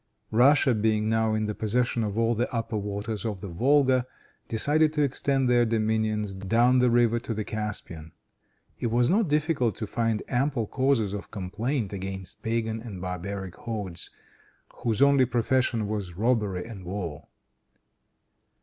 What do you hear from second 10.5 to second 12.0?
causes of complaint